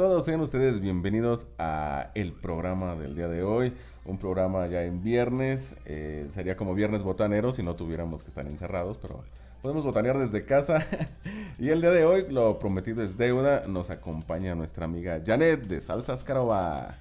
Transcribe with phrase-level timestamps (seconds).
[0.00, 3.74] todos, sean ustedes bienvenidos a el programa del día de hoy.
[4.06, 8.46] Un programa ya en viernes, eh, sería como viernes botanero si no tuviéramos que estar
[8.46, 9.22] encerrados, pero
[9.60, 10.86] podemos botanear desde casa.
[11.58, 15.80] y el día de hoy, lo prometido es deuda, nos acompaña nuestra amiga Janet de
[15.82, 16.96] Salsas Caroba.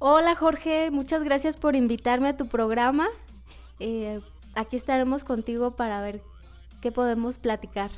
[0.00, 3.06] Hola Jorge, muchas gracias por invitarme a tu programa.
[3.78, 4.20] Eh,
[4.56, 6.20] aquí estaremos contigo para ver
[6.80, 7.92] qué podemos platicar.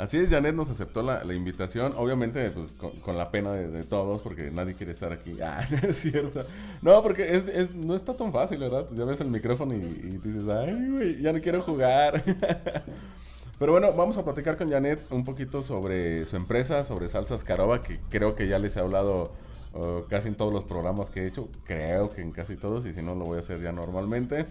[0.00, 4.50] Así es, Janet nos aceptó la, invitación, obviamente pues con, la pena de, todos, porque
[4.50, 5.36] nadie quiere estar aquí.
[5.42, 6.46] Ah, es cierto.
[6.80, 8.86] No, porque es, no está tan fácil, ¿verdad?
[8.94, 9.80] Ya ves el micrófono y,
[10.22, 12.22] dices, ay, güey, ya no quiero jugar.
[13.58, 17.82] Pero bueno, vamos a platicar con Janet un poquito sobre su empresa, sobre Salsas Caroba,
[17.82, 19.32] que creo que ya les he hablado
[19.74, 22.94] uh, casi en todos los programas que he hecho, creo que en casi todos, y
[22.94, 24.46] si no lo voy a hacer ya normalmente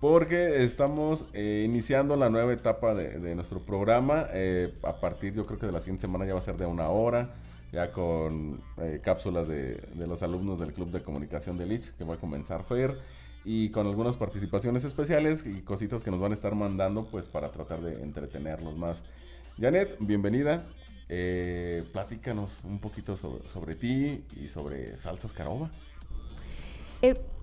[0.00, 4.26] porque estamos eh, iniciando la nueva etapa de, nuestro programa.
[4.32, 6.66] Eh, a partir, yo creo que de la siguiente semana ya va a ser de
[6.66, 7.34] una hora,
[7.72, 12.14] ya con eh, cápsulas de, los alumnos del Club de Comunicación de Lich, que va
[12.14, 12.98] a comenzar FER,
[13.44, 17.50] y con algunas participaciones especiales y cositas que nos van a estar mandando, pues para
[17.50, 19.02] tratar de entretenerlos más.
[19.58, 20.64] Janet, bienvenida.
[21.92, 25.70] platícanos un poquito sobre, sobre ti y sobre Salsas Caroba.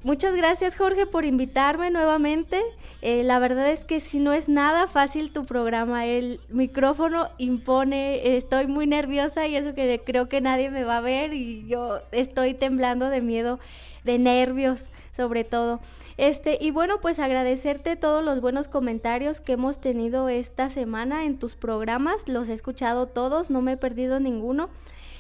[0.04, 2.62] Muchas gracias Jorge por invitarme nuevamente.
[3.02, 8.36] Eh, la verdad es que si no es nada fácil tu programa, el micrófono impone,
[8.36, 12.02] estoy muy nerviosa y eso que creo que nadie me va a ver y yo
[12.12, 13.60] estoy temblando de miedo,
[14.04, 15.80] de nervios sobre todo.
[16.18, 21.40] Este, y bueno, pues agradecerte todos los buenos comentarios que hemos tenido esta semana en
[21.40, 24.70] tus programas, los he escuchado todos, no me he perdido ninguno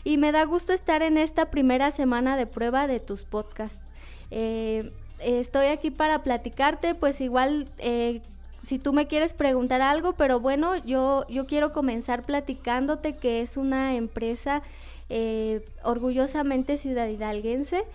[0.03, 3.82] y me da gusto estar en esta primera semana de prueba de tus podcasts.
[4.35, 8.21] Eh, estoy aquí para platicarte, pues igual eh,
[8.63, 13.57] si tú me quieres preguntar algo, pero bueno, yo, yo quiero comenzar platicándote que es
[13.57, 14.63] una empresa
[15.09, 17.85] eh, orgullosamente ciudad hidalguense.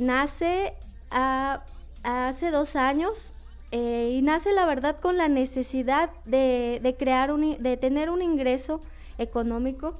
[0.00, 0.74] nace
[1.10, 3.32] hace dos años
[3.72, 8.80] y nace la verdad con la necesidad de, de crear un, de tener un ingreso
[9.16, 9.94] económico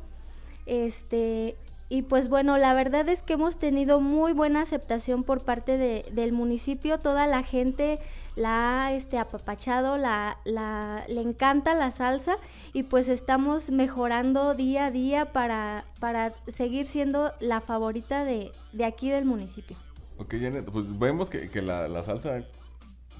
[0.66, 1.56] este
[1.90, 6.04] y pues bueno, la verdad es que hemos tenido muy buena aceptación por parte de,
[6.12, 6.98] del municipio.
[6.98, 7.98] Toda la gente
[8.36, 12.36] la ha este, apapachado, la, la, le encanta la salsa
[12.74, 18.84] y pues estamos mejorando día a día para, para seguir siendo la favorita de, de
[18.84, 19.76] aquí del municipio.
[20.18, 22.44] Ok, Janet, pues vemos que, que la, la, salsa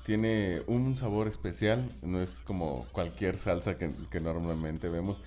[0.05, 5.19] tiene un sabor especial, no es como cualquier salsa que, que normalmente vemos.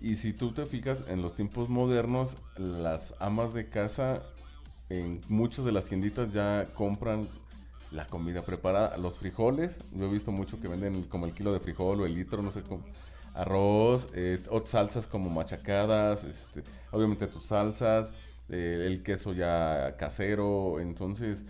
[0.00, 4.22] Y si tú te fijas en los tiempos modernos, las amas de casa
[4.88, 7.26] en muchas de las tienditas ya compran
[7.90, 11.60] la comida preparada, los frijoles, yo he visto mucho que venden como el kilo de
[11.60, 12.82] frijol o el litro, no sé cómo,
[13.34, 18.10] arroz, eh, salsas como machacadas, este, obviamente tus salsas,
[18.48, 21.44] eh, el queso ya casero, entonces,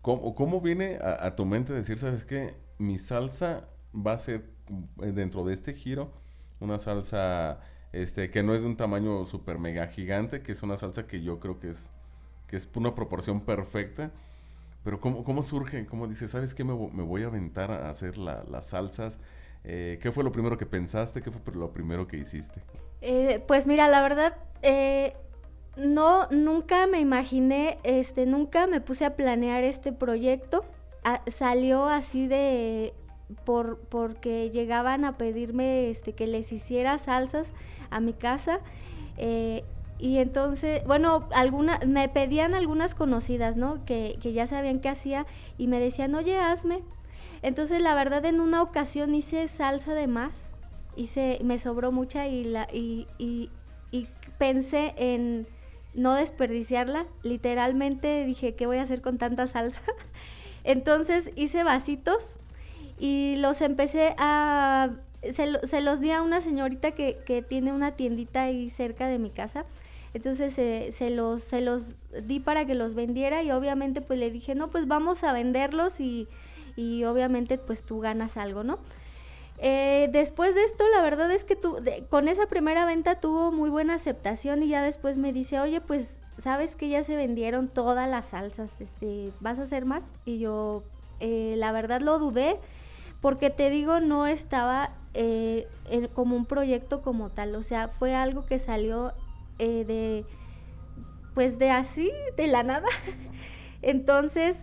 [0.00, 4.44] ¿cómo, cómo viene a, a, tu mente decir, sabes qué, mi salsa va a ser
[5.02, 6.10] eh, dentro de este giro
[6.60, 7.60] una salsa
[7.92, 11.22] este, que no es de un tamaño super mega gigante, que es una salsa que
[11.22, 11.90] yo creo que es,
[12.46, 14.10] que es una proporción perfecta.
[14.84, 15.86] Pero ¿cómo, cómo surge?
[15.86, 16.64] ¿Cómo dices, sabes qué?
[16.64, 19.18] Me, me, voy a aventar a hacer las salsas.
[19.64, 21.22] Eh, ¿Qué fue lo primero que pensaste?
[21.22, 22.62] ¿Qué fue lo primero que hiciste?
[23.00, 25.14] Eh, pues mira, la verdad, eh,
[25.76, 30.64] no, nunca me imaginé, este, nunca me puse a planear este proyecto.
[31.28, 32.92] salió así de,
[33.44, 37.52] por, porque llegaban a pedirme este, que les hiciera salsas
[37.90, 38.60] a mi casa.
[39.16, 39.64] Eh,
[39.98, 43.84] y entonces, bueno, alguna, me pedían algunas conocidas, ¿no?
[43.84, 45.26] Que, que ya sabían qué hacía
[45.58, 46.82] y me decían, oye, hazme.
[47.42, 50.34] Entonces, la verdad, en una ocasión hice salsa de más,
[50.96, 53.50] hice, me sobró mucha y, la, y, y,
[53.90, 55.46] y pensé en
[55.94, 57.06] no desperdiciarla.
[57.22, 59.82] Literalmente dije, ¿qué voy a hacer con tanta salsa?
[60.64, 62.36] Entonces hice vasitos
[63.02, 64.90] y los empecé a...
[65.32, 69.18] Se, se los di a una señorita que, que, tiene una tiendita ahí cerca de
[69.18, 69.64] mi casa.
[70.14, 74.54] Entonces se, los, se los di para que los vendiera y obviamente pues le dije,
[74.54, 76.28] no, pues vamos a venderlos y,
[76.76, 78.78] y obviamente pues tú ganas algo, ¿no?
[79.58, 81.78] Eh, después de esto, la verdad es que tu,
[82.08, 86.18] con esa primera venta tuvo muy buena aceptación y ya después me dice, oye, pues
[86.40, 90.04] sabes que ya se vendieron todas las salsas, este, ¿vas a hacer más?
[90.24, 90.84] Y yo,
[91.20, 92.58] eh, la verdad lo dudé,
[93.22, 95.68] porque te digo, no estaba eh,
[96.12, 99.14] como un proyecto como tal, o sea, fue algo que salió
[99.60, 100.26] eh, de,
[101.32, 102.88] pues de así, de la nada.
[103.80, 104.56] Entonces,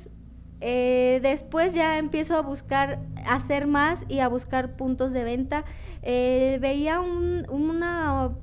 [0.59, 5.63] eh, después ya empiezo a buscar, hacer más y a buscar puntos de venta.
[6.03, 8.35] veía un, una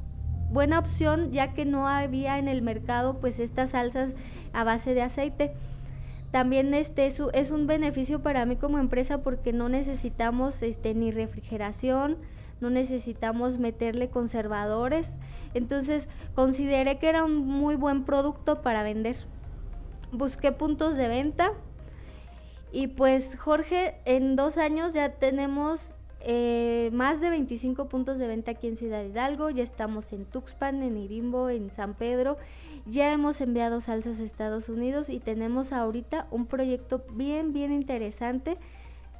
[0.48, 4.14] buena opción ya que no había en el mercado pues estas salsas
[4.54, 5.52] a base de aceite.
[6.30, 11.10] También este es, es un beneficio para mí como empresa porque no necesitamos este ni
[11.10, 12.18] refrigeración,
[12.60, 15.16] no necesitamos meterle conservadores.
[15.54, 19.16] Entonces consideré que era un muy buen producto para vender.
[20.12, 21.52] Busqué puntos de venta
[22.72, 25.94] y pues Jorge, en dos años ya tenemos
[26.28, 30.82] eh, más de 25 puntos de venta aquí en Ciudad Hidalgo, ya estamos en Tuxpan,
[30.82, 32.36] en Irimbo, en San Pedro,
[32.84, 38.58] ya hemos enviado salsas a Estados Unidos y tenemos ahorita un proyecto bien, bien interesante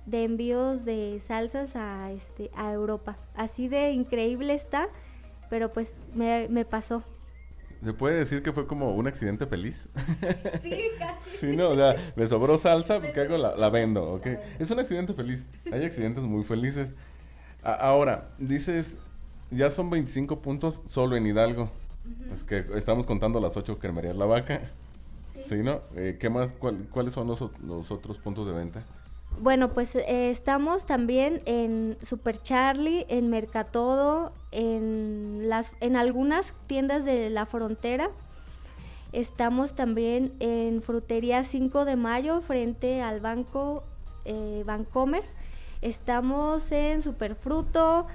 [0.05, 3.17] de envíos de salsas a, este, a Europa.
[3.37, 4.89] Así de increíble está,
[5.49, 7.05] pero pues me, me pasó.
[7.87, 9.89] ¿Se puede decir que fue como un accidente feliz?
[10.63, 11.37] Sí, casi.
[11.39, 13.39] sí, no, o sea, me sobró salsa, pues ¿qué hago?
[13.39, 14.27] La, la vendo, ¿ok?
[14.59, 15.47] Es un accidente feliz.
[15.71, 16.97] Hay accidentes muy felices.
[17.63, 18.99] A- ahora, dices,
[19.51, 21.71] ya son 25 puntos solo en Hidalgo.
[22.33, 24.61] Es que estamos contando las 8 cremerías La Vaca.
[25.47, 25.83] Sí, ¿no?
[25.95, 26.53] Eh, ¿Qué más?
[26.53, 28.85] ¿Cuál- ¿Cuáles son los, los otros puntos de venta?
[29.39, 37.05] Bueno, pues eh, estamos también en Super Charlie, en Mercatodo, en las en algunas tiendas
[37.05, 38.11] de la frontera.
[39.13, 43.85] Estamos también en Frutería 5 de Mayo frente al banco
[44.25, 45.23] eh, Bancomer.
[45.83, 48.07] Estamos en Superfruto,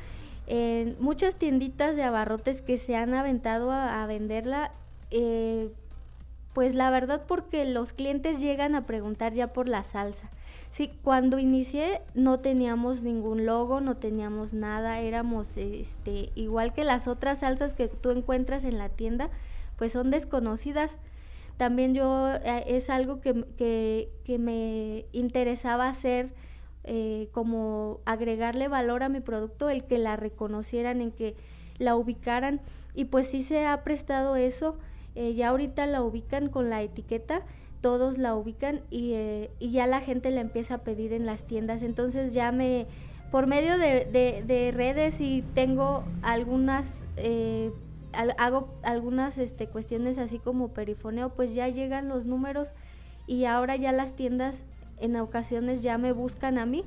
[0.48, 4.72] en muchas tienditas de abarrotes que se han aventado a, venderla.
[5.12, 5.70] eh,
[6.54, 10.30] pues la verdad porque los clientes llegan a preguntar ya por la salsa.
[10.72, 17.08] Sí, cuando inicié no teníamos ningún logo, no teníamos nada, éramos este igual que las
[17.08, 19.30] otras salsas que tú encuentras en la tienda,
[19.78, 20.98] pues son desconocidas.
[21.58, 26.34] También yo eh, es algo que, que, me interesaba hacer
[26.86, 31.36] eh, como agregarle valor a mi producto, el que la reconocieran, en que
[31.78, 32.62] la ubicaran
[32.96, 34.78] y pues sí se ha prestado eso.
[35.16, 37.44] eh, ya ahorita la ubican con la etiqueta,
[37.82, 41.44] todos la ubican y, eh, y ya la gente la empieza a pedir en las
[41.48, 41.82] tiendas.
[41.84, 42.88] Entonces ya me,
[43.32, 46.88] por medio de, de- de redes y tengo algunas,
[47.18, 47.72] eh,
[48.38, 52.76] hago algunas este, cuestiones así como perifoneo, pues ya llegan los números
[53.28, 54.64] y ahora ya las tiendas
[54.98, 56.86] en ocasiones ya me buscan a mí.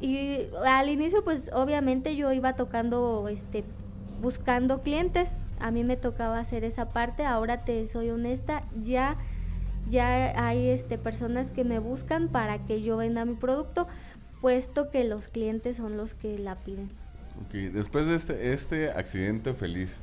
[0.00, 3.64] Y al inicio pues obviamente yo iba tocando, este,
[4.16, 9.16] buscando clientes, a mí me tocaba hacer esa parte, ahora te soy honesta, ya
[9.90, 13.86] ya hay este personas que me buscan para que yo venda mi producto,
[14.40, 16.90] puesto que los clientes son los que la piden.
[17.46, 19.94] Ok, después de este, este accidente feliz,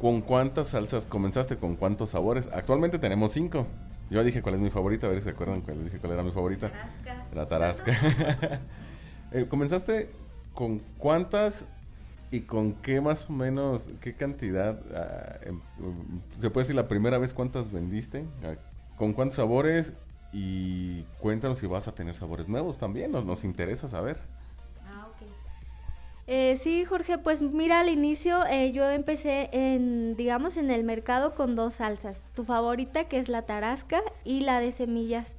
[0.00, 1.56] ¿con cuántas salsas comenzaste?
[1.56, 2.48] ¿Con cuántos sabores?
[2.52, 3.66] Actualmente tenemos cinco.
[4.10, 6.14] Yo dije cuál es mi favorita, a ver si se acuerdan cuál les dije cuál
[6.14, 6.70] era mi favorita.
[7.34, 7.92] La tarasca.
[9.32, 10.10] Eh, ¿Comenzaste
[10.54, 11.64] con cuántas
[12.32, 14.76] y con qué más o menos, qué cantidad?
[14.92, 18.24] ah, em- um, ¿Se puede decir la primera vez cuántas vendiste?
[19.00, 19.94] ¿Con cuántos sabores?
[20.30, 24.18] Y cuéntanos si vas a tener sabores nuevos también, nos, nos interesa saber.
[24.86, 25.26] Ah, ok.
[26.26, 31.34] Eh, sí, Jorge, pues mira, al inicio eh, yo empecé en, digamos, en el mercado
[31.34, 32.20] con dos salsas.
[32.34, 35.34] Tu favorita, que es la tarasca, y la de semillas.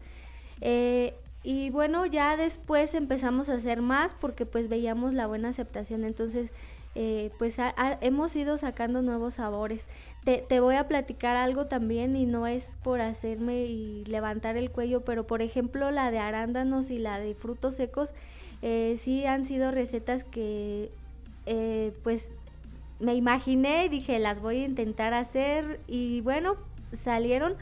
[0.60, 1.14] Eh,
[1.44, 6.04] y bueno, ya después empezamos a hacer más porque pues veíamos la buena aceptación.
[6.04, 6.52] Entonces,
[6.96, 7.56] eh, pues
[8.02, 9.86] hemos ido sacando nuevos sabores.
[10.24, 13.68] Te, te voy a platicar algo también y no es por hacerme
[14.06, 18.14] levantar el cuello, pero por ejemplo la de arándanos y la de frutos secos,
[18.62, 20.92] eh, sí han sido recetas que
[21.46, 22.28] eh, pues
[23.00, 26.58] me imaginé y dije las voy a intentar hacer y bueno,
[26.94, 27.56] salieron.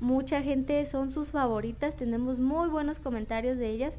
[0.00, 3.94] Mucha gente son sus favoritas, tenemos muy buenos comentarios de ellas.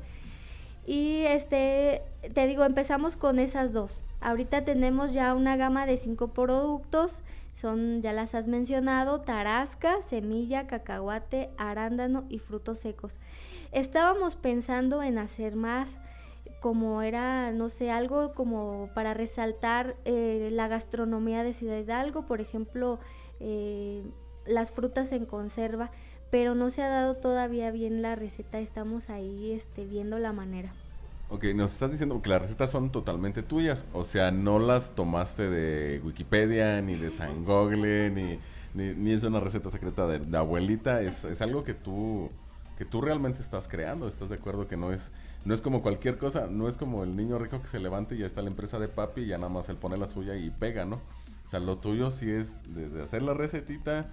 [0.85, 4.04] Y este, te digo, empezamos con esas dos.
[4.21, 7.21] Ahorita tenemos ya una gama de cinco productos,
[7.53, 13.17] son, ya las has mencionado, tarasca, semilla, cacahuate, arándano y frutos secos.
[13.71, 15.89] Estábamos pensando en hacer más,
[16.59, 22.41] como era, no sé, algo como para resaltar eh, la gastronomía de Ciudad Hidalgo, por
[22.41, 22.99] ejemplo,
[23.39, 24.03] eh,
[24.45, 25.91] las frutas en conserva,
[26.31, 30.73] pero no se ha dado todavía bien la receta, estamos ahí este, viendo la manera.
[31.27, 35.49] Ok, nos estás diciendo que las recetas son totalmente tuyas, o sea, no las tomaste
[35.49, 38.39] de Wikipedia, ni de San Google, ni,
[38.75, 42.29] ni, ni es una receta secreta de, abuelita, es, es algo que tú,
[42.77, 44.67] que tú realmente estás creando, ¿estás de acuerdo?
[44.67, 45.11] Que no es,
[45.45, 48.19] no es como cualquier cosa, no es como el niño rico que se levanta y
[48.19, 50.51] ya está la empresa de papi y ya nada más él pone la suya y
[50.51, 50.97] pega, ¿no?
[51.47, 54.11] O sea, lo tuyo sí es desde hacer la recetita,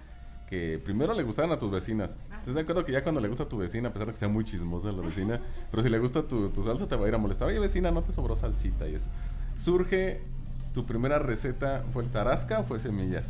[0.49, 2.11] que primero le gustaran a tus vecinas.
[2.39, 4.19] ¿Estás de acuerdo que ya cuando le gusta a tu vecina, a pesar de que
[4.19, 5.39] sea muy chismosa la vecina,
[5.71, 7.91] pero si le gusta tu, tu salsa te va a ir a molestar, oye vecina,
[7.91, 9.09] no te sobró salsita y eso.
[9.55, 10.21] Surge
[10.73, 13.27] ¿Tu primera receta fue tarasca o fue semillas?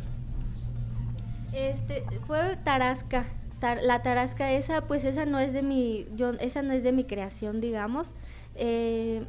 [1.52, 3.26] Este, fue tarasca.
[3.60, 7.04] la tarasca esa, pues esa no es de mi, yo, esa no es de mi
[7.04, 8.14] creación, digamos.
[8.54, 9.26] Eh,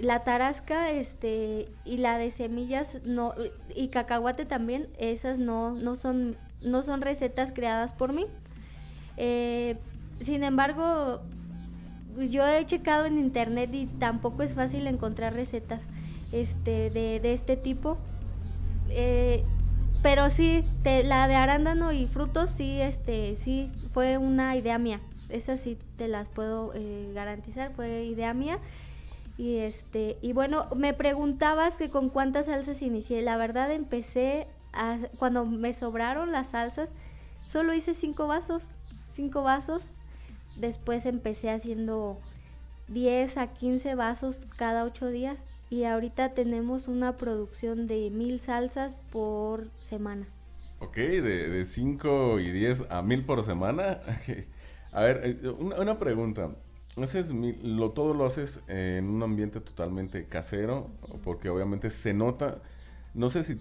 [0.00, 3.34] la tarasca, este, y la de semillas, no,
[3.74, 8.26] y cacahuate también, esas no, no son, no son recetas creadas por mí.
[9.16, 9.76] Eh,
[10.20, 11.20] sin embargo,
[12.16, 15.82] yo he checado en internet y tampoco es fácil encontrar recetas
[16.32, 17.98] este, de, este tipo.
[18.90, 19.44] Eh,
[20.02, 25.00] pero sí, la de arándano y frutos sí, este, sí, fue una idea mía.
[25.28, 28.58] Esas sí te las puedo eh, garantizar, fue idea mía.
[29.38, 33.20] Y este, y bueno, me preguntabas que con cuántas salsas inicié.
[33.22, 34.46] La verdad empecé
[34.76, 36.90] a, cuando me sobraron las salsas,
[37.46, 38.70] solo hice cinco vasos,
[39.08, 39.88] cinco vasos.
[40.56, 42.18] Después empecé haciendo
[42.88, 45.38] 10 a 15 vasos cada ocho días
[45.70, 50.26] y ahorita tenemos una producción de mil salsas por semana.
[50.78, 54.00] Ok, de 5 y 10 a mil por semana.
[54.92, 56.50] a ver, eh, una, pregunta.
[56.96, 60.90] ¿Haces lo, todo lo haces en un ambiente totalmente casero?
[61.24, 62.58] Porque obviamente se nota,
[63.16, 63.56] no sé si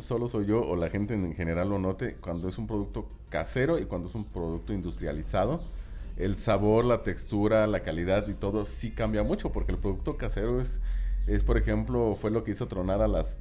[0.00, 3.78] solo soy yo o la gente en general lo note, cuando es un producto casero
[3.78, 5.70] y cuando es un producto industrializado,
[6.16, 10.60] el sabor, la textura, la calidad y todo sí cambia mucho, porque el producto casero
[10.60, 10.80] es
[11.26, 13.36] es, por ejemplo, fue lo que hizo tronar a las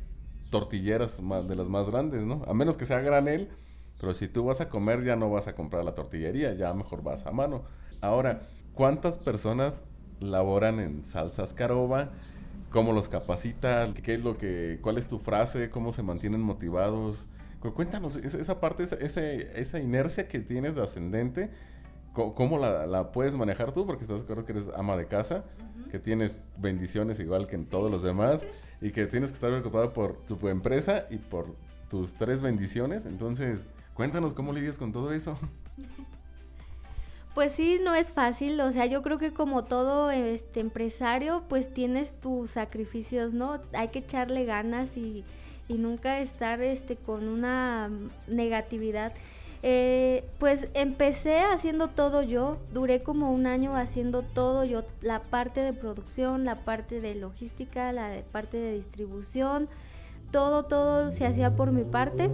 [0.50, 1.18] tortilleras
[1.48, 2.44] de las más grandes, ¿no?
[2.48, 3.52] A menos que sea granel,
[3.98, 7.04] pero si tú vas a comer ya no vas a comprar la tortillería, ya mejor
[7.04, 7.66] vas a mano.
[8.02, 9.82] Ahora, ¿cuántas personas
[10.20, 12.14] laboran en salsas caroba?
[12.76, 13.94] ¿Cómo los capacitan?
[13.94, 15.70] ¿Qué es lo que, cuál es tu frase?
[15.70, 17.26] ¿Cómo se mantienen motivados?
[17.74, 21.52] Cuéntanos esa parte, esa, esa inercia que tienes de ascendente,
[22.12, 23.86] ¿cómo, la, la, puedes manejar tú?
[23.86, 25.46] Porque estás de acuerdo que eres ama de casa
[25.90, 28.46] que tienes bendiciones igual que en todos los demás
[28.82, 31.56] y que tienes que estar preocupado por tu empresa y por
[31.90, 33.06] tus tres bendiciones.
[33.06, 35.40] Entonces, cuéntanos cómo lidias con todo eso.
[37.36, 41.74] Pues sí, no es fácil, o sea, yo creo que como todo este empresario, pues
[41.74, 43.62] tienes tus sacrificios, ¿no?
[43.74, 45.26] Hay que echarle ganas y,
[45.68, 47.92] y nunca estar este con una
[48.28, 49.14] negatividad.
[49.64, 55.60] Eh, pues empecé haciendo todo yo, duré como un año haciendo todo yo, la parte
[55.62, 59.68] de producción, la parte de logística, la parte de distribución,
[60.32, 62.30] todo, todo se hacía por mi parte.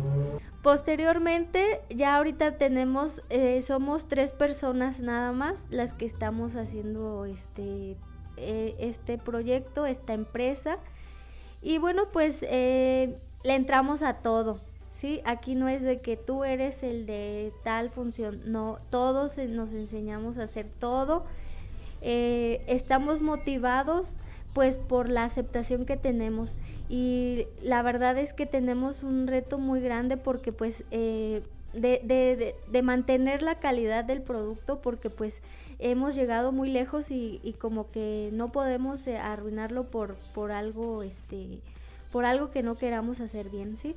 [0.64, 7.98] Posteriormente, ya ahorita tenemos, eh, somos tres personas nada más las que estamos haciendo este,
[8.38, 10.78] eh, este proyecto, esta empresa.
[11.62, 14.58] Y bueno, pues le entramos a todo
[14.92, 15.22] ¿sí?
[15.26, 20.38] Aquí no es de que tú eres el de tal función, no, todos nos enseñamos
[20.38, 21.26] a hacer todo.
[22.02, 24.14] Eh, estamos motivados
[24.54, 26.56] pues por la aceptación que tenemos
[26.90, 31.42] y la verdad es que tenemos un reto muy grande porque pues eh,
[31.74, 35.42] de, de, mantener la calidad del producto porque pues
[35.80, 41.02] hemos llegado muy lejos y, y como que no podemos eh, arruinarlo por, por algo
[41.02, 41.60] este
[42.12, 43.96] por algo que no queramos hacer bien, ¿sí?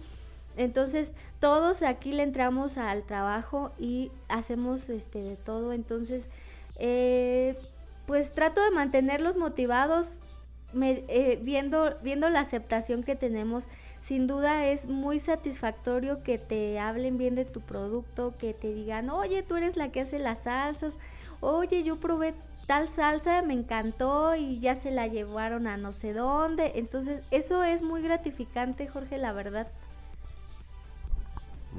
[0.57, 5.73] Entonces, todos aquí le entramos al trabajo y hacemos este de todo.
[5.73, 6.27] Entonces,
[6.77, 7.57] eh,
[8.07, 10.21] pues trato de mantenerlos motivados,
[10.83, 13.67] eh, viendo, viendo la aceptación que tenemos.
[14.01, 19.09] Sin duda es muy satisfactorio que te hablen bien de tu producto, que te digan,
[19.09, 20.99] oye, tú eres la que hace las salsas,
[21.41, 22.35] oye, yo probé
[22.67, 26.73] tal salsa, me encantó y ya se la llevaron a no sé dónde.
[26.77, 29.69] Entonces, eso es muy gratificante, Jorge, la verdad.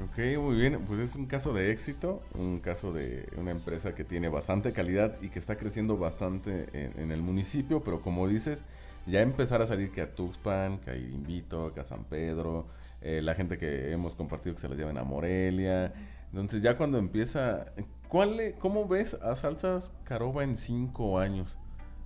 [0.03, 0.83] Ok, muy bien.
[0.85, 5.15] Pues es un caso de éxito, un caso de una empresa que tiene bastante calidad
[5.21, 8.61] y que está creciendo bastante en, el municipio, pero como dices,
[9.05, 12.67] ya empezar a salir que a Tuxpan, que a Invito, que a San Pedro,
[13.01, 15.93] eh, la gente que hemos compartido que se las lleven a Morelia.
[16.31, 17.67] Entonces ya cuando empieza,
[18.07, 21.55] ¿cuál, ¿cómo ves a Salsas Caroba en cinco años?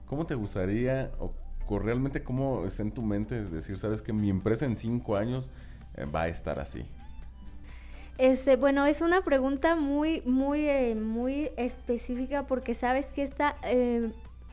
[0.08, 1.32] ¿Cómo te gustaría o,
[1.79, 5.50] realmente cómo está en tu mente decir, sabes que mi empresa en cinco años
[5.96, 6.84] eh, va a estar así?
[8.18, 13.56] Este, bueno, es una pregunta muy, muy, eh, muy específica porque sabes que esta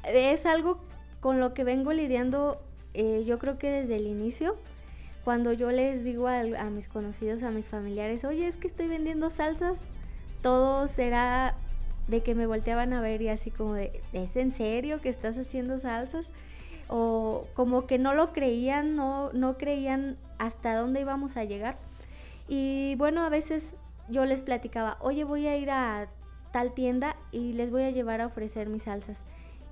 [0.04, 0.85] es algo
[1.26, 2.62] con lo que vengo lidiando
[2.95, 4.56] eh, yo creo que desde el inicio.
[5.25, 9.33] Cuando yo les digo a, mis conocidos, a mis familiares, oye, es que estoy vendiendo
[9.33, 9.80] salsas,
[10.40, 11.56] todo será
[12.06, 15.37] de que me volteaban a ver y así como de, ¿es en serio que estás
[15.37, 16.26] haciendo salsas?
[16.87, 21.76] O como que no lo creían, no, no creían hasta dónde íbamos a llegar.
[22.47, 23.64] Y bueno, a veces
[24.09, 26.06] yo les platicaba, oye, voy a ir a
[26.52, 29.18] tal tienda y les voy a llevar a ofrecer mis salsas.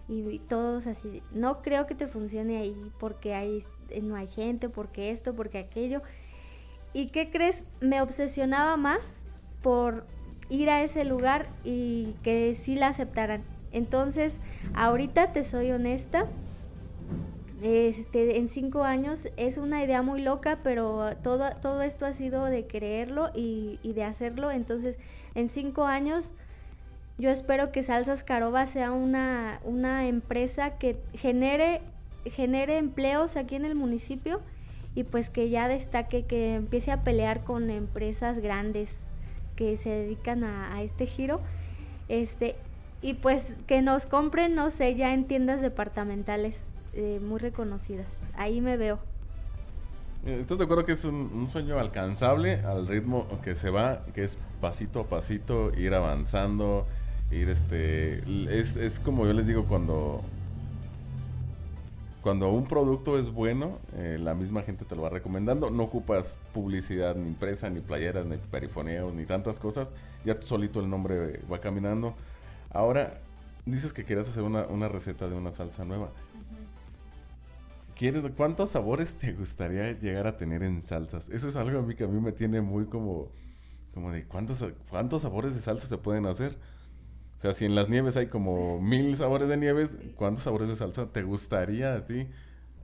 [0.09, 4.69] Y, todos así, no creo que te funcione ahí porque ahí eh, no hay gente,
[4.69, 6.03] porque esto, porque aquello.
[6.93, 7.63] ¿Y qué crees?
[7.81, 9.15] Me obsesionaba más
[9.63, 10.05] por
[10.51, 13.43] ir a ese lugar y que sí la aceptaran.
[13.73, 14.39] Entonces,
[14.75, 16.27] ahorita te soy honesta,
[17.63, 22.45] este, en cinco años es una idea muy loca, pero todo, todo esto ha sido
[22.45, 24.51] de creerlo y, y de hacerlo.
[24.51, 24.99] Entonces,
[25.35, 26.31] en cinco años
[27.18, 31.80] yo espero que Salsas Caroba sea una, una empresa que genere,
[32.25, 34.40] genere empleos aquí en el municipio
[34.94, 38.94] y pues que ya destaque, que empiece a pelear con empresas grandes
[39.56, 41.40] que se dedican a, este giro.
[42.09, 42.56] Este,
[43.02, 46.61] y pues que nos compren, no sé, ya en tiendas departamentales
[46.94, 48.06] eh, muy reconocidas.
[48.37, 48.99] Ahí me veo.
[50.25, 54.38] ¿Estás de acuerdo que es un, sueño alcanzable al ritmo que se va, que es
[54.61, 56.87] pasito a pasito, ir avanzando,
[57.35, 58.23] ir este
[58.59, 60.23] es, es como yo les digo cuando
[62.25, 65.69] cuando un producto es bueno eh, la misma gente te lo va recomendando.
[65.69, 69.91] No ocupas publicidad ni impresa ni playeras ni perifoneos ni tantas cosas.
[70.25, 72.14] Ya solito el nombre va caminando.
[72.71, 73.21] Ahora
[73.67, 76.09] dices que quieres hacer una, una receta de una salsa nueva.
[77.95, 81.29] ¿Quieres, ¿Cuántos sabores te gustaría llegar a tener en salsas?
[81.29, 83.29] Eso es algo a mí que a mí me tiene muy como,
[83.93, 86.57] como de cuántos, cuántos sabores de salsa se pueden hacer.
[87.45, 91.13] Sea, si en las nieves hay como mil sabores de nieves, ¿cuántos sabores de salsa
[91.13, 92.27] te gustaría a ti?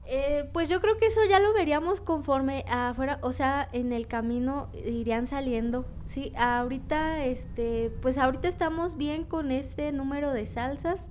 [0.05, 4.07] Eh, pues yo creo que eso ya lo veríamos conforme afuera, o sea, en el
[4.07, 5.87] camino irían saliendo.
[6.05, 11.09] Sí, ahorita, este, pues ahorita estamos bien con este número de salsas.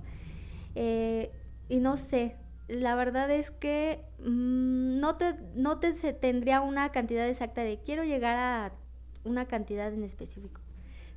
[0.75, 1.33] Eh,
[1.69, 2.37] y no sé,
[2.69, 7.81] la verdad es que mm, no te, no te se tendría una cantidad exacta de
[7.83, 8.73] quiero llegar a
[9.25, 10.60] una cantidad en específico.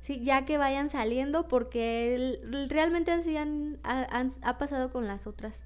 [0.05, 5.63] Sí, ya que vayan saliendo, porque realmente así han, ha pasado con las otras.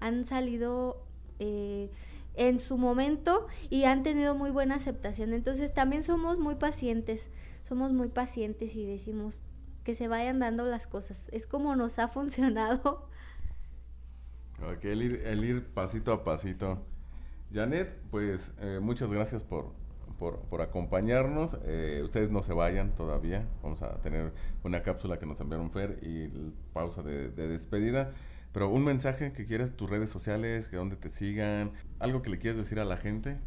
[0.00, 1.04] Han salido
[1.38, 1.90] eh,
[2.34, 5.34] en su momento y han tenido muy buena aceptación.
[5.34, 7.28] Entonces también somos muy pacientes,
[7.64, 9.42] somos muy pacientes y decimos
[9.84, 11.20] que se vayan dando las cosas.
[11.30, 13.06] Es como nos ha funcionado.
[14.62, 16.82] Ok, el ir, el ir pasito a pasito.
[17.52, 19.74] Janet, pues eh, muchas gracias por,
[20.18, 21.56] por, acompañarnos.
[21.64, 23.46] Eh, ustedes no se vayan todavía.
[23.62, 24.32] Vamos a tener
[24.64, 26.28] una cápsula que nos enviaron Fer y
[26.72, 28.12] pausa de, despedida.
[28.52, 32.38] Pero un mensaje que quieras, tus redes sociales, que donde te sigan, algo que le
[32.38, 33.38] quieras decir a la gente.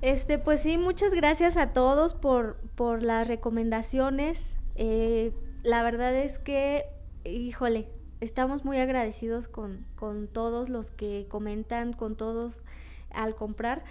[0.00, 4.56] Este, pues sí, muchas gracias a todos por, por las recomendaciones.
[4.76, 6.86] Eh, la verdad es que,
[7.24, 7.88] híjole,
[8.20, 12.64] estamos muy agradecidos con, con todos los que comentan, con todos
[13.10, 13.84] al comprar.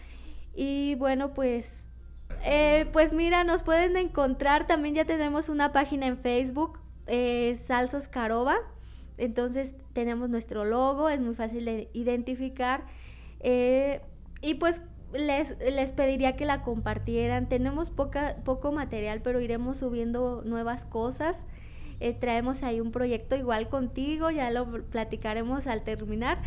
[0.56, 1.72] Y bueno, pues
[2.44, 8.08] eh, pues mira, nos pueden encontrar, también ya tenemos una página en Facebook, eh, Salsas
[8.08, 8.58] Caroba,
[9.18, 12.86] entonces tenemos nuestro logo, es muy fácil de identificar.
[13.40, 14.02] Eh,
[14.42, 14.80] y pues
[15.14, 21.46] les, les pediría que la compartieran, tenemos poco material, pero iremos subiendo nuevas cosas.
[22.20, 26.42] traemos ahí un proyecto igual contigo, ya lo platicaremos al terminar.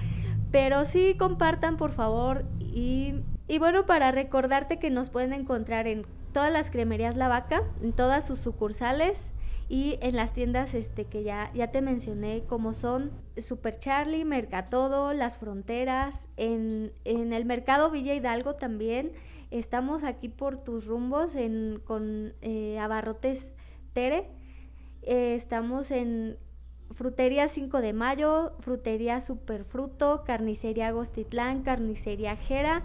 [0.53, 3.15] Pero sí compartan por favor y
[3.51, 7.93] y bueno, para recordarte que nos pueden encontrar en todas las cremerías La Vaca, en
[7.93, 9.33] todas sus sucursales
[9.69, 15.13] y en las tiendas este que ya, ya te mencioné como son Super Charlie, Mercatodo,
[15.15, 19.11] Las Fronteras, en, en el mercado Villa Hidalgo también.
[19.51, 23.49] Estamos aquí por tus rumbos en, con eh, Abarrotes
[23.95, 24.29] Tere.
[25.03, 26.37] Eh, estamos en
[26.93, 32.85] Frutería 5 de Mayo, Frutería Superfruto, Carnicería Agostitlán, Carnicería Jera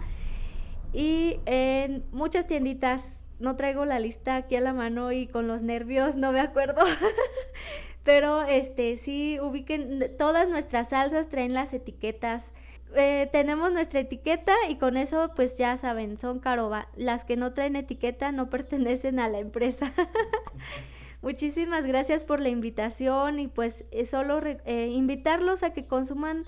[0.92, 5.62] y en muchas tienditas, no traigo la lista aquí a la mano y con los
[5.62, 6.82] nervios no me acuerdo.
[8.02, 12.52] Pero este sí ubiquen todas nuestras salsas traen las etiquetas.
[12.94, 16.88] Eh, tenemos nuestra etiqueta y con eso pues ya saben, son caroba.
[16.96, 19.92] Las que no traen etiqueta no pertenecen a la empresa.
[21.22, 26.44] Muchísimas gracias por la invitación y pues solo eh, invitarlos a que consuman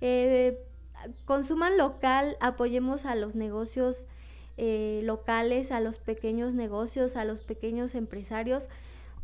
[0.00, 0.58] eh,
[1.24, 4.06] consuman local, apoyemos a los negocios
[4.56, 8.68] eh, locales, a los pequeños negocios, a los pequeños empresarios,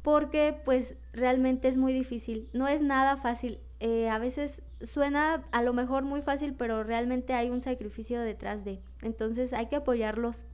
[0.02, 3.58] porque pues realmente es muy difícil, no es nada fácil.
[3.80, 8.64] Eh, a veces suena a lo mejor muy fácil, pero realmente hay un sacrificio detrás
[8.64, 8.80] de.
[9.02, 10.44] Entonces hay que apoyarlos.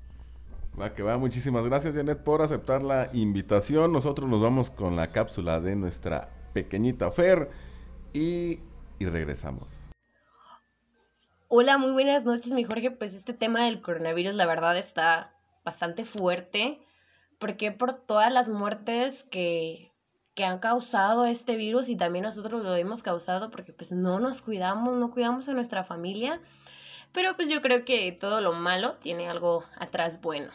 [0.81, 3.93] Va que va, muchísimas gracias Janet por aceptar la invitación.
[3.93, 7.51] Nosotros nos vamos con la cápsula de nuestra pequeñita Fer
[8.15, 8.59] y,
[8.99, 9.82] y regresamos.
[11.55, 12.91] Hola, muy buenas noches, mi Jorge.
[12.91, 15.35] Pues este tema del coronavirus, la verdad, está
[15.67, 16.81] bastante fuerte.
[17.39, 19.93] Porque por todas las muertes que,
[20.35, 24.41] que han causado este virus y también nosotros lo hemos causado porque pues no nos
[24.41, 26.41] cuidamos, no cuidamos a nuestra familia.
[27.13, 30.51] Pero pues yo creo que todo lo malo tiene algo atrás bueno.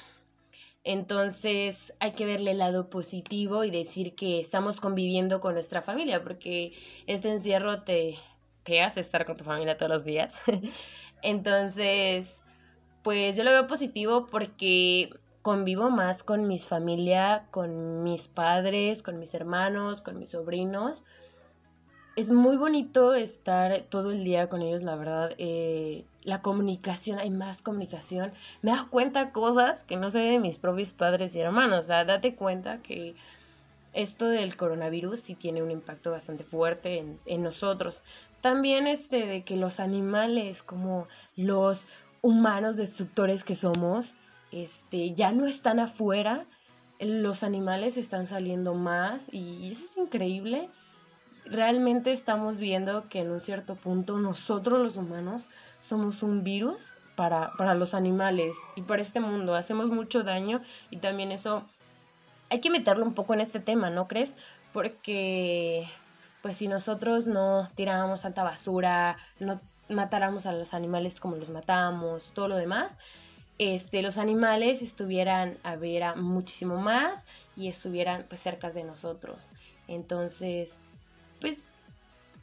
[0.84, 6.24] Entonces hay que verle el lado positivo y decir que estamos conviviendo con nuestra familia,
[6.24, 6.74] porque
[7.06, 8.18] este encierro te,
[8.68, 10.42] te hace estar con tu familia todos los días.
[11.22, 12.36] Entonces,
[13.02, 15.10] pues yo lo veo positivo porque
[15.42, 21.04] convivo más con mis familia, con mis padres, con mis hermanos, con mis sobrinos.
[22.18, 25.32] Es muy bonito estar todo el día con ellos, la verdad.
[25.38, 28.34] Eh, la comunicación, hay más comunicación.
[28.62, 31.80] Me das cuenta cosas que no sé de mis propios padres y hermanos.
[31.80, 33.14] O sea, date cuenta que
[33.94, 38.04] esto del coronavirus sí tiene un impacto bastante fuerte en, en nosotros.
[38.42, 41.88] También este de que los animales, como los
[42.22, 44.14] humanos destructores que somos,
[44.52, 46.46] este, ya no están afuera,
[47.00, 50.70] los animales están saliendo más y eso es increíble.
[51.46, 55.48] Realmente estamos viendo que en un cierto punto nosotros los humanos
[55.78, 59.56] somos un virus para, para los animales y para este mundo.
[59.56, 61.66] Hacemos mucho daño y también eso
[62.50, 64.36] hay que meterlo un poco en este tema, ¿no crees?
[64.74, 65.88] Porque
[66.48, 72.32] pues si nosotros no tirábamos tanta basura, no matáramos a los animales como los matamos,
[72.34, 72.96] todo lo demás,
[73.58, 79.50] este, los animales estuvieran a ver muchísimo más y estuvieran pues cerca de nosotros.
[79.90, 80.78] Entonces,
[81.42, 81.66] pues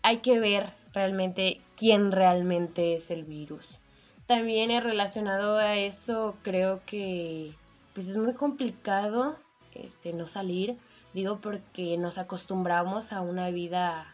[0.02, 3.78] hay que ver realmente quién realmente es el virus.
[4.26, 7.54] También relacionado a eso, creo que
[7.94, 9.38] pues es muy complicado
[9.72, 10.76] este, no salir
[11.14, 14.12] Digo porque nos acostumbramos a una vida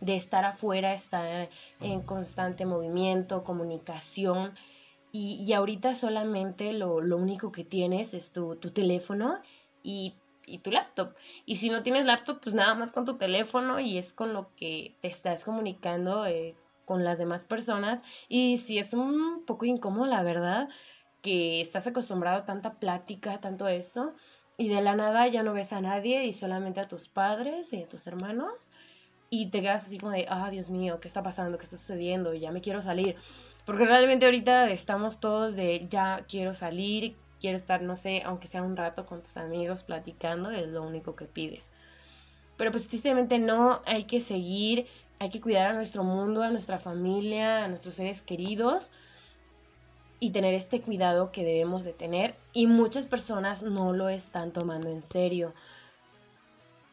[0.00, 4.54] de estar afuera, estar en constante movimiento, comunicación.
[5.12, 9.38] Y, ahorita solamente lo, único que tienes es tu, teléfono
[9.82, 10.14] y,
[10.62, 11.14] tu laptop.
[11.44, 14.48] Y si no tienes laptop, pues nada más con tu teléfono y es con lo
[14.56, 16.56] que te estás comunicando eh,
[16.86, 18.00] con las demás personas.
[18.28, 20.68] Y si es un poco incómodo, la verdad,
[21.20, 24.14] que estás acostumbrado a tanta plática, tanto esto
[24.56, 27.82] y de la nada ya no ves a nadie y solamente a tus padres y
[27.82, 28.70] a tus hermanos
[29.30, 31.58] y te quedas así como de, ah, Dios mío, ¿qué está pasando?
[31.58, 32.34] ¿Qué está sucediendo?
[32.34, 33.16] Ya me quiero salir.
[33.64, 38.62] Porque realmente ahorita estamos todos de, ya quiero salir, quiero estar, no sé, aunque sea
[38.62, 41.72] un rato con tus amigos platicando, es lo único que pides.
[42.56, 44.86] Pero pues tristemente no, hay que seguir,
[45.18, 48.92] hay que cuidar a nuestro mundo, a nuestra familia, a nuestros seres queridos
[50.24, 54.88] y tener este cuidado que debemos de tener y muchas personas no lo están tomando
[54.88, 55.52] en serio.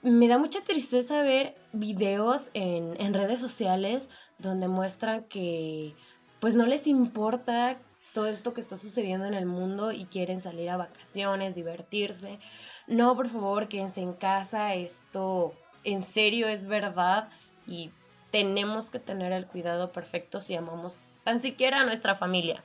[0.01, 5.95] Me da mucha tristeza ver videos en, en redes sociales donde muestran que
[6.41, 7.79] pues no les importa
[8.13, 12.39] todo esto que está sucediendo en el mundo y quieren salir a vacaciones, divertirse.
[12.87, 15.53] No, por favor, quédense en casa, esto
[15.85, 17.29] en serio es verdad
[17.65, 17.91] y
[18.31, 22.61] tenemos que tener el cuidado perfecto si amamos tan siquiera a nuestra familia.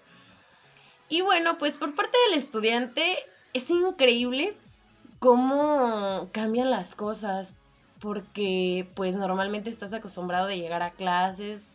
[1.09, 3.17] Y bueno, pues por parte del estudiante
[3.53, 4.57] es increíble
[5.19, 7.55] cómo cambian las cosas,
[8.01, 11.75] porque pues normalmente estás acostumbrado de llegar a clases,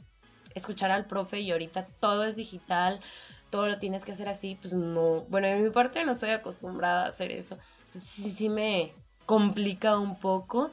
[0.53, 2.99] escuchar al profe y ahorita todo es digital,
[3.49, 7.05] todo lo tienes que hacer así, pues no, bueno, en mi parte no estoy acostumbrada
[7.05, 8.93] a hacer eso, entonces sí, sí me
[9.25, 10.71] complica un poco.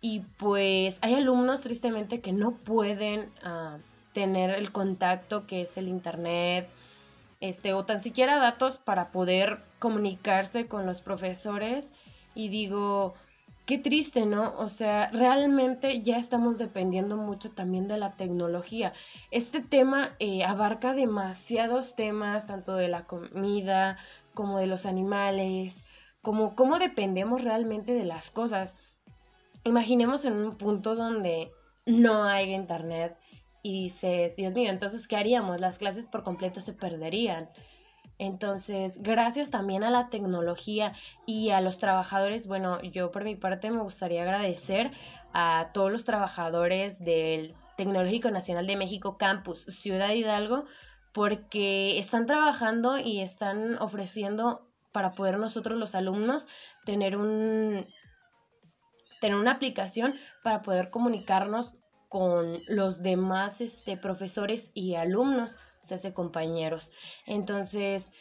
[0.00, 3.78] Y pues hay alumnos tristemente que no pueden ah,
[4.12, 6.68] tener el contacto que es el internet,
[7.40, 11.92] este, o tan siquiera datos para poder comunicarse con los profesores.
[12.34, 13.14] Y digo,
[13.66, 14.54] qué triste, ¿no?
[14.58, 18.92] O sea, realmente ya estamos dependiendo mucho también de la tecnología.
[19.30, 23.98] Este tema eh, abarca demasiados temas, tanto de la comida
[24.34, 25.84] como de los animales,
[26.22, 28.76] como cómo dependemos realmente de las cosas.
[29.64, 31.50] Imaginemos en un punto donde
[31.86, 33.18] no hay internet,
[33.66, 35.60] y dices, Dios mío, entonces, ¿qué haríamos?
[35.60, 37.50] Las clases por completo se perderían.
[38.16, 40.92] Entonces, gracias también a la tecnología
[41.26, 44.92] y a los trabajadores, bueno, yo por mi parte me gustaría agradecer
[45.32, 50.66] a todos los trabajadores del Tecnológico Nacional de México Campus Ciudad Hidalgo,
[51.12, 56.46] porque están trabajando y están ofreciendo para poder nosotros los alumnos
[56.84, 57.84] tener un
[59.20, 66.12] tener una aplicación para poder comunicarnos con los demás este, profesores y alumnos, se hace
[66.12, 66.92] compañeros.
[67.26, 68.12] Entonces,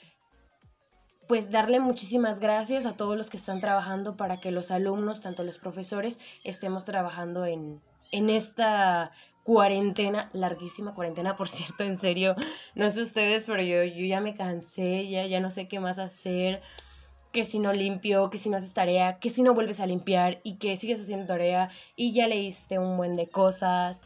[1.28, 5.44] pues darle muchísimas gracias a todos los que están trabajando para que los alumnos, tanto
[5.44, 9.12] los profesores, estemos trabajando en, en esta
[9.44, 12.36] cuarentena, larguísima cuarentena, por cierto, en serio,
[12.76, 16.00] no sé ustedes, pero yo, yo ya me cansé, ya, ya no sé qué más
[16.00, 16.62] hacer
[17.36, 20.40] que si no limpio, que si no haces tarea, que si no vuelves a limpiar
[20.44, 24.04] y que sigues haciendo tarea y ya leíste un buen de cosas.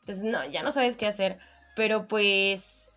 [0.00, 1.38] Entonces, no, ya no sabes qué hacer.
[1.74, 2.92] Pero pues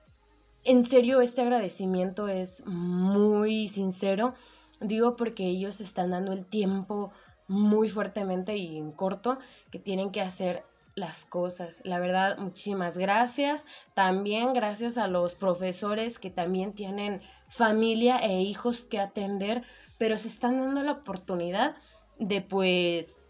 [0.66, 4.34] en serio, este agradecimiento es muy sincero.
[4.82, 7.14] Digo porque ellos están dando el tiempo
[7.48, 9.40] muy fuertemente y en corto
[9.72, 11.82] que tienen que hacer las cosas.
[11.86, 13.66] La verdad, muchísimas gracias.
[13.94, 19.64] También gracias a los profesores que también tienen familia e hijos que atender,
[19.98, 21.76] pero se están dando la oportunidad
[22.20, 23.22] de pues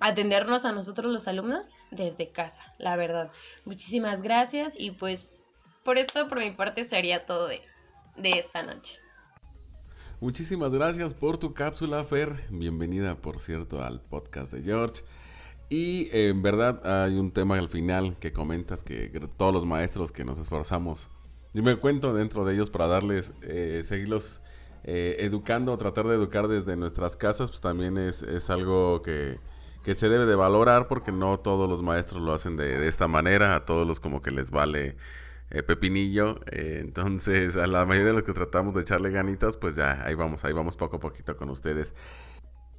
[0.00, 3.32] atendernos a nosotros los alumnos desde casa, la verdad.
[3.64, 5.28] Muchísimas gracias y pues
[5.84, 7.62] por esto por mi parte sería todo de,
[8.16, 8.98] de esta noche.
[10.20, 12.44] Muchísimas gracias por tu cápsula, Fer.
[12.50, 15.02] Bienvenida, por cierto, al podcast de George.
[15.70, 20.24] Y en verdad hay un tema al final que comentas que todos los maestros que
[20.24, 21.08] nos esforzamos,
[21.58, 24.40] y me cuento dentro de ellos para darles, eh, seguirlos
[24.84, 29.40] eh, educando, tratar de educar desde nuestras casas, pues también es, es algo que,
[29.82, 33.08] que, se debe de valorar porque no todos los maestros lo hacen de, de esta
[33.08, 34.96] manera, a todos los como que les vale
[35.50, 36.40] eh, pepinillo.
[36.52, 40.14] Eh, entonces, a la mayoría de los que tratamos de echarle ganitas, pues ya ahí
[40.14, 41.92] vamos, ahí vamos poco a poquito con ustedes.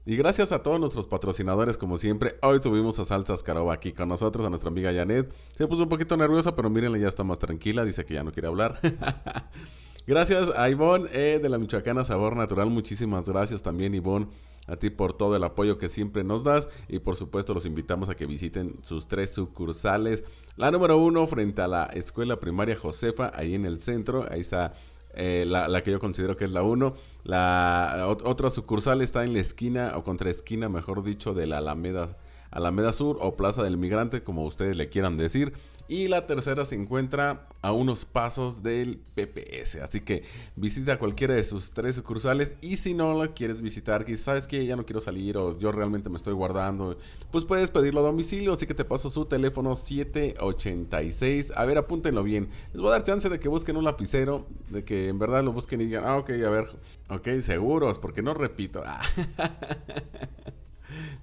[0.09, 4.09] Y gracias a todos nuestros patrocinadores, como siempre, hoy tuvimos a Salsas Caroba aquí con
[4.09, 5.31] nosotros, a nuestra amiga Janet.
[5.55, 8.31] Se puso un poquito nerviosa, pero mírenle, ya está más tranquila, dice que ya no
[8.31, 8.79] quiere hablar.
[10.07, 14.29] gracias a Ivonne eh, de la Michoacana Sabor Natural, muchísimas gracias también Ivonne
[14.65, 18.09] a ti por todo el apoyo que siempre nos das y por supuesto los invitamos
[18.09, 20.23] a que visiten sus tres sucursales.
[20.57, 24.73] La número uno frente a la escuela primaria Josefa, ahí en el centro, ahí está
[25.19, 26.95] eh, la, que yo considero que es la uno.
[27.23, 32.17] La otra sucursal está en la esquina o contra esquina, mejor dicho, de la Alameda
[32.51, 35.53] Alameda Sur o Plaza del Migrante, como ustedes le quieran decir.
[35.87, 39.77] Y la tercera se encuentra a unos pasos del PPS.
[39.81, 40.23] Así que
[40.55, 42.55] visita cualquiera de sus tres sucursales.
[42.61, 45.71] Y si no la quieres visitar, que sabes que ya no quiero salir o yo
[45.71, 46.97] realmente me estoy guardando,
[47.31, 48.53] pues puedes pedirlo a domicilio.
[48.53, 51.53] Así que te paso su teléfono 786.
[51.55, 52.49] A ver, apúntenlo bien.
[52.71, 55.53] Les voy a dar chance de que busquen un lapicero, de que en verdad lo
[55.53, 56.67] busquen y digan, ah, ok, a ver,
[57.09, 58.83] ok, seguros, porque no repito.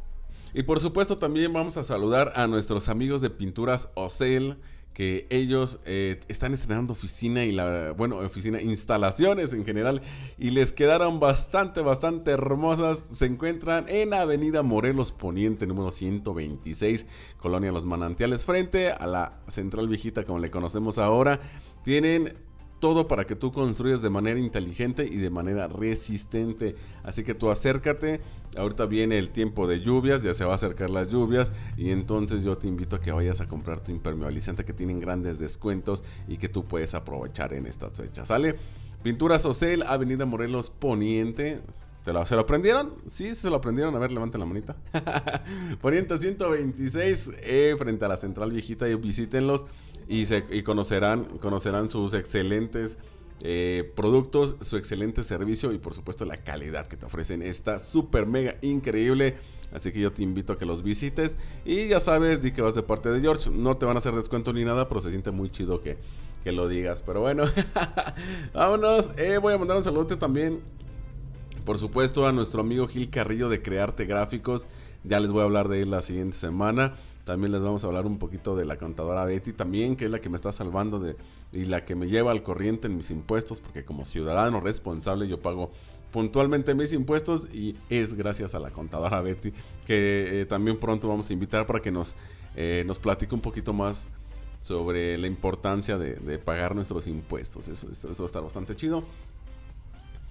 [0.53, 4.57] Y por supuesto también vamos a saludar a nuestros amigos de Pinturas Ocel
[4.97, 10.01] que ellos eh, están estrenando oficina y la, bueno, oficina, instalaciones en general
[10.39, 13.03] y les quedaron bastante, bastante hermosas.
[13.11, 17.05] Se encuentran en Avenida Morelos Poniente, número 126,
[17.37, 21.41] Colonia Los Manantiales, frente a la Central Viejita como le conocemos ahora.
[21.83, 22.33] Tienen
[22.79, 26.75] todo para que tú construyas de manera inteligente y de manera resistente.
[27.03, 28.21] Así que tú acércate.
[28.55, 32.43] Ahorita viene el tiempo de lluvias, ya se va a acercar las lluvias y entonces
[32.43, 36.37] yo te invito a que vayas a comprar tu impermeabilizante que tienen grandes descuentos y
[36.37, 38.27] que tú puedes aprovechar en estas fechas.
[38.27, 38.55] ¿Sale?
[39.03, 41.61] Pinturas Ocel, Avenida Morelos Poniente.
[42.07, 42.93] ¿Se lo, ¿Se lo aprendieron?
[43.11, 43.93] Sí, se lo aprendieron.
[43.93, 44.77] A ver, levanten la manita.
[45.81, 49.65] Poniente 126, eh, frente a la Central Viejita y visítenlos
[50.07, 52.97] y, se, y conocerán, conocerán sus excelentes
[53.41, 57.41] eh, productos, su excelente servicio y por supuesto la calidad que te ofrecen.
[57.41, 59.35] Está súper mega increíble.
[59.73, 61.35] Así que yo te invito a que los visites.
[61.65, 63.49] Y ya sabes, di que vas de parte de George.
[63.49, 65.97] No te van a hacer descuento ni nada, pero se siente muy chido que,
[66.45, 67.03] que lo digas.
[67.05, 67.43] Pero bueno,
[68.53, 69.11] vámonos.
[69.17, 70.61] Eh, voy a mandar un saludo también.
[71.67, 74.69] Por supuesto a nuestro amigo Gil Carrillo de Crearte Gráficos.
[75.03, 76.95] Ya les voy a hablar de él la siguiente semana.
[77.25, 80.21] También les vamos a hablar un poquito de la contadora Betty también, que es la
[80.21, 81.17] que me está salvando de,
[81.51, 85.41] y la que me lleva al corriente en mis impuestos, porque como ciudadano responsable yo
[85.41, 85.71] pago
[86.13, 89.51] puntualmente mis impuestos y es gracias a la contadora Betty
[89.85, 92.15] que eh, también pronto vamos a invitar para que nos,
[92.55, 94.09] eh, nos platique un poquito más
[94.61, 97.67] sobre la importancia de, pagar nuestros impuestos.
[97.67, 99.03] Eso, eso, eso estar bastante chido.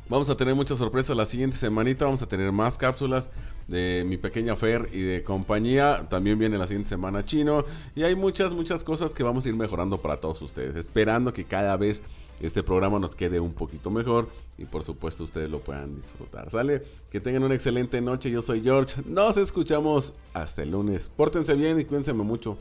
[0.09, 2.05] Vamos a tener muchas sorpresas la siguiente semanita.
[2.05, 3.29] Vamos a tener más cápsulas
[3.66, 6.07] de mi pequeña Fer y de compañía.
[6.09, 7.64] También viene la siguiente semana chino.
[7.97, 10.77] Y hay muchas, muchas cosas que vamos a ir mejorando para todos ustedes.
[10.77, 12.03] Esperando que cada vez
[12.40, 14.29] este programa nos quede un poquito mejor.
[14.59, 16.51] Y por supuesto ustedes lo puedan disfrutar.
[16.51, 16.85] ¿Sale?
[17.11, 18.31] Que tengan una excelente noche.
[18.31, 19.03] Yo soy George.
[19.07, 21.11] Nos escuchamos hasta el lunes.
[21.16, 22.57] Pórtense bien y cuídense mucho.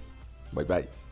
[0.52, 1.05] Bye bye.